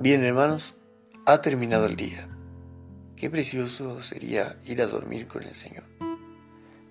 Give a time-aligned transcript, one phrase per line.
[0.00, 0.76] Bien hermanos,
[1.26, 2.26] ha terminado el día.
[3.16, 5.84] Qué precioso sería ir a dormir con el Señor.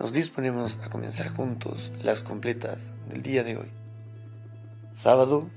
[0.00, 3.68] Nos disponemos a comenzar juntos las completas del día de hoy.
[4.92, 5.48] Sábado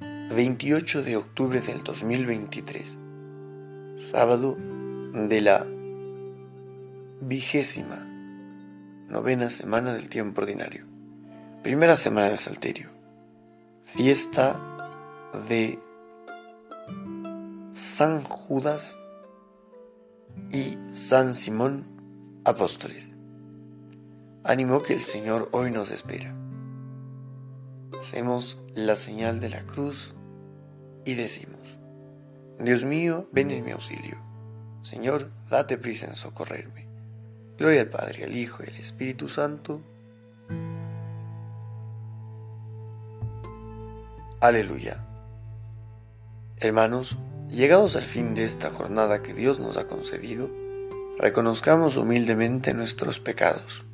[0.00, 2.98] 28 de octubre del 2023.
[3.96, 5.66] Sábado de la
[7.22, 8.06] vigésima
[9.08, 10.84] novena semana del tiempo ordinario.
[11.62, 12.90] Primera semana del Salterio.
[13.86, 14.60] Fiesta
[15.48, 15.78] de
[17.72, 18.98] San Judas
[20.50, 21.86] y San Simón
[22.44, 23.10] apóstoles.
[24.44, 26.34] Ánimo que el Señor hoy nos espera.
[27.98, 30.14] Hacemos la señal de la cruz
[31.06, 31.78] y decimos,
[32.60, 34.18] Dios mío, ven en mi auxilio.
[34.82, 36.86] Señor, date prisa en socorrerme.
[37.56, 39.80] Gloria al Padre, al Hijo y al Espíritu Santo.
[44.40, 45.06] Aleluya.
[46.58, 47.16] Hermanos,
[47.52, 50.50] Llegados al fin de esta jornada que Dios nos ha concedido,
[51.18, 53.84] reconozcamos humildemente nuestros pecados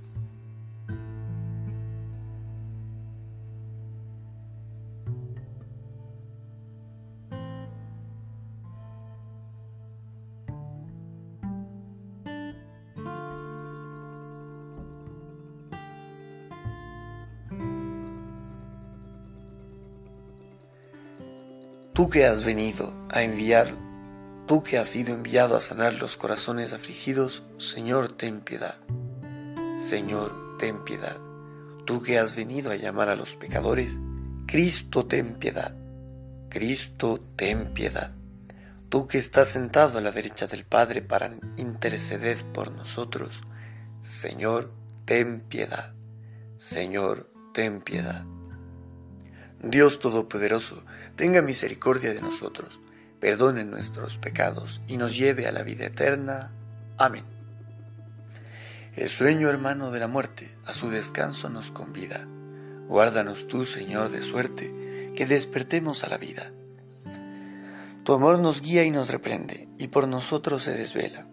[21.99, 23.75] Tú que has venido a enviar,
[24.47, 28.77] tú que has sido enviado a sanar los corazones afligidos, Señor, ten piedad.
[29.77, 31.17] Señor, ten piedad.
[31.87, 33.99] Tú que has venido a llamar a los pecadores,
[34.47, 35.75] Cristo, ten piedad.
[36.49, 38.13] Cristo, ten piedad.
[38.89, 43.43] Tú que estás sentado a la derecha del Padre para interceder por nosotros,
[44.03, 44.73] Señor,
[45.05, 45.95] ten piedad.
[46.59, 48.25] Señor, ten piedad.
[49.63, 50.85] Dios Todopoderoso,
[51.17, 52.81] tenga misericordia de nosotros,
[53.19, 56.53] perdone nuestros pecados y nos lleve a la vida eterna.
[56.97, 57.25] Amén.
[58.95, 62.27] El sueño hermano de la muerte a su descanso nos convida.
[62.87, 66.53] Guárdanos tú, Señor, de suerte, que despertemos a la vida.
[68.05, 71.27] Tu amor nos guía y nos reprende, y por nosotros se desvela.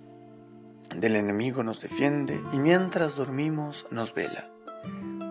[0.95, 4.49] Del enemigo nos defiende, y mientras dormimos nos vela.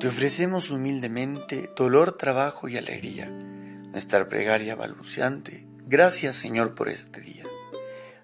[0.00, 5.66] Te ofrecemos humildemente dolor, trabajo y alegría, nuestra pregaria balbuceante.
[5.87, 7.44] Gracias Señor por este día.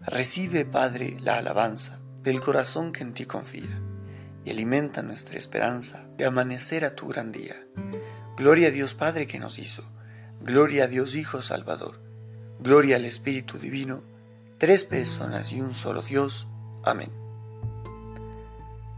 [0.00, 3.80] Recibe, Padre, la alabanza del corazón que en ti confía
[4.44, 7.56] y alimenta nuestra esperanza de amanecer a tu gran día.
[8.36, 9.84] Gloria a Dios Padre que nos hizo,
[10.40, 12.00] gloria a Dios Hijo Salvador,
[12.58, 14.02] gloria al Espíritu Divino,
[14.58, 16.48] tres personas y un solo Dios.
[16.82, 17.19] Amén.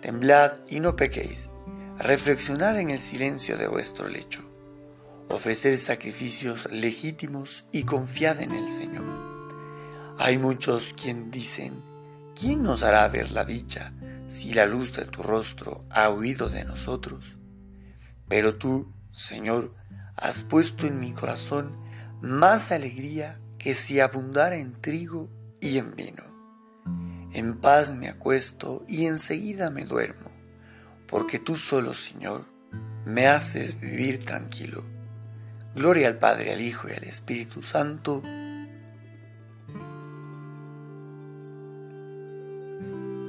[0.00, 1.48] Temblad y no pequéis,
[1.98, 4.42] reflexionar en el silencio de vuestro lecho,
[5.28, 9.04] ofrecer sacrificios legítimos y confiad en el Señor.
[10.18, 11.82] Hay muchos quien dicen,
[12.38, 13.92] ¿quién nos hará ver la dicha
[14.28, 17.36] si la luz de tu rostro ha huido de nosotros?
[18.28, 19.74] Pero tú, Señor,
[20.14, 21.76] has puesto en mi corazón
[22.20, 25.28] más alegría que si abundara en trigo
[25.60, 26.27] y en vino.
[27.32, 30.30] En paz me acuesto y enseguida me duermo,
[31.06, 32.46] porque tú solo, Señor,
[33.04, 34.84] me haces vivir tranquilo.
[35.74, 38.22] Gloria al Padre, al Hijo y al Espíritu Santo.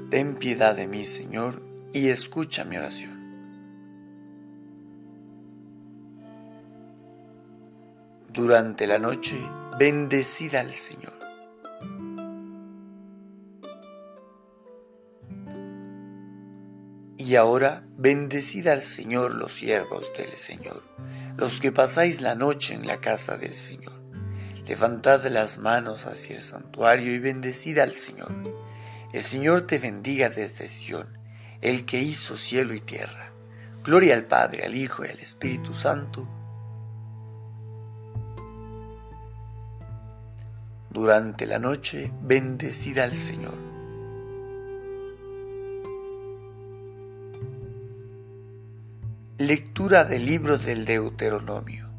[0.10, 1.62] Ten piedad de mí, Señor,
[1.94, 3.20] y escucha mi oración.
[8.32, 9.38] Durante la noche,
[9.78, 11.29] bendecida al Señor.
[17.30, 20.82] Y ahora, bendecid al Señor los siervos del Señor,
[21.38, 23.94] los que pasáis la noche en la casa del Señor.
[24.66, 28.32] Levantad las manos hacia el santuario y bendecid al Señor.
[29.14, 31.20] El Señor te bendiga desde Sión,
[31.62, 33.32] el que hizo cielo y tierra.
[33.84, 36.28] Gloria al Padre, al Hijo y al Espíritu Santo.
[40.90, 43.69] Durante la noche, bendecid al Señor.
[49.42, 51.90] Lectura del libro del Deuteronomio.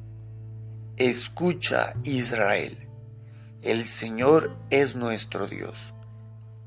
[0.98, 2.86] Escucha, Israel.
[3.62, 5.94] El Señor es nuestro Dios.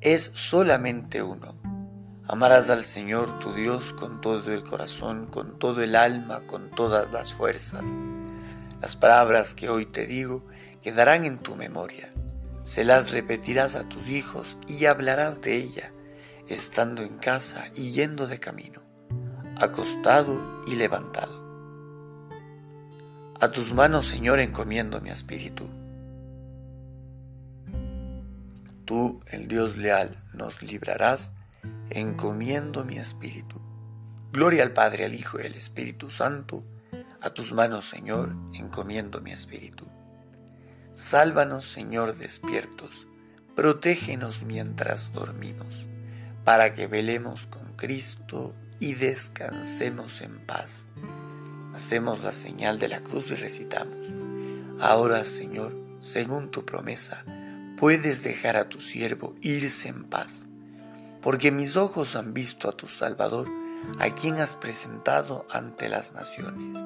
[0.01, 1.53] Es solamente uno.
[2.27, 7.11] Amarás al Señor tu Dios con todo el corazón, con todo el alma, con todas
[7.11, 7.95] las fuerzas.
[8.81, 10.43] Las palabras que hoy te digo
[10.81, 12.11] quedarán en tu memoria.
[12.63, 15.91] Se las repetirás a tus hijos y hablarás de ella,
[16.47, 18.81] estando en casa y yendo de camino,
[19.57, 21.41] acostado y levantado.
[23.39, 25.69] A tus manos, Señor, encomiendo mi espíritu
[28.85, 31.31] Tú, el Dios leal, nos librarás,
[31.89, 33.61] encomiendo mi espíritu.
[34.33, 36.65] Gloria al Padre, al Hijo y al Espíritu Santo.
[37.21, 39.85] A tus manos, Señor, encomiendo mi espíritu.
[40.91, 43.07] Sálvanos, Señor, despiertos.
[43.55, 45.87] Protégenos mientras dormimos,
[46.43, 50.87] para que velemos con Cristo y descansemos en paz.
[51.73, 54.09] Hacemos la señal de la cruz y recitamos.
[54.77, 57.23] Ahora, Señor, según tu promesa,
[57.77, 60.47] puedes dejar a tu siervo irse en paz,
[61.21, 63.49] porque mis ojos han visto a tu Salvador,
[63.99, 66.85] a quien has presentado ante las naciones,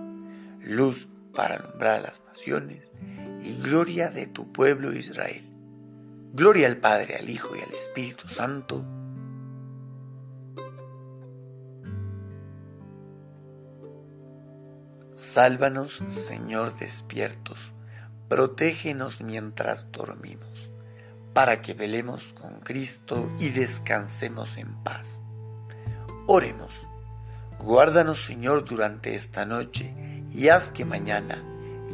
[0.61, 2.91] luz para alumbrar a las naciones
[3.41, 5.49] y gloria de tu pueblo Israel.
[6.31, 8.85] Gloria al Padre, al Hijo y al Espíritu Santo.
[15.17, 17.73] Sálvanos, Señor, despiertos,
[18.29, 20.71] protégenos mientras dormimos
[21.33, 25.21] para que velemos con Cristo y descansemos en paz.
[26.27, 26.87] Oremos.
[27.57, 29.91] Guárdanos, Señor, durante esta noche
[30.31, 31.43] y haz que mañana,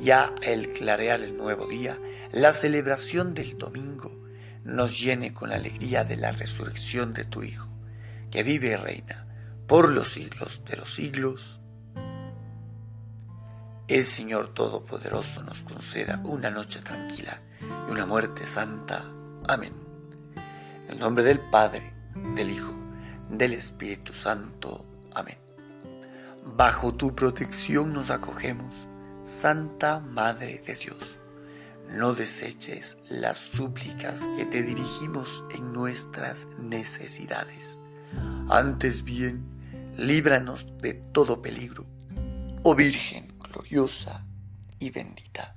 [0.02, 1.98] ya al clarear el nuevo día,
[2.34, 4.12] la celebración del domingo
[4.66, 7.70] nos llene con la alegría de la resurrección de tu Hijo,
[8.32, 9.28] que vive y reina
[9.66, 11.62] por los siglos de los siglos.
[13.90, 19.04] El Señor Todopoderoso nos conceda una noche tranquila y una muerte santa.
[19.46, 19.74] Amén.
[20.86, 21.94] En el nombre del Padre,
[22.34, 22.74] del Hijo,
[23.30, 24.86] del Espíritu Santo.
[25.14, 25.36] Amén.
[26.56, 28.88] Bajo tu protección nos acogemos,
[29.22, 31.20] Santa Madre de Dios.
[31.90, 37.80] No deseches las súplicas que te dirigimos en nuestras necesidades.
[38.50, 39.44] Antes bien,
[39.98, 41.86] líbranos de todo peligro,
[42.64, 44.26] oh Virgen gloriosa
[44.80, 45.56] y bendita.